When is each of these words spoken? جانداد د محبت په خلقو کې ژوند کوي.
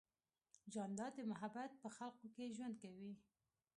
جانداد 0.73 1.11
د 1.15 1.19
محبت 1.31 1.71
په 1.81 1.87
خلقو 1.97 2.27
کې 2.35 2.53
ژوند 2.55 2.75
کوي. 2.83 3.11